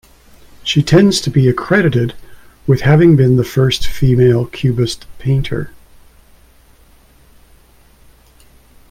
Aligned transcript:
She 0.63 0.81
tends 0.81 1.21
to 1.21 1.29
be 1.29 1.47
accredited 1.47 2.15
with 2.65 2.81
having 2.81 3.15
been 3.15 3.35
the 3.35 3.43
first 3.43 3.85
female 3.85 4.47
cubist 4.47 5.05
painter. 5.19 5.69